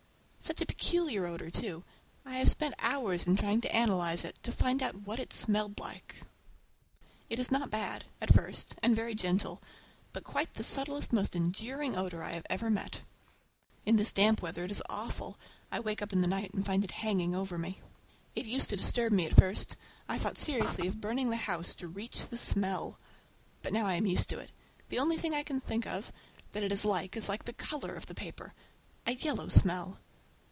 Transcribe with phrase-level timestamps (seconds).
[0.43, 1.83] Such a peculiar odor, too!
[2.25, 6.23] I have spent hours in trying to analyze it, to find what it smelled like.
[7.29, 9.61] It is not bad—at first, and very gentle,
[10.13, 13.03] but quite the subtlest, most enduring odor I ever met.
[13.85, 15.37] In this damp weather it is awful.
[15.71, 17.79] I wake up in the night and find it hanging over me.
[18.33, 19.77] It used to disturb me at first.
[20.09, 22.97] I thought seriously of burning the house—to reach the smell.
[23.61, 24.51] But now I am used to it.
[24.89, 26.11] The only thing I can think of
[26.53, 28.53] that it is like is the color of the paper!
[29.05, 29.99] A yellow smell.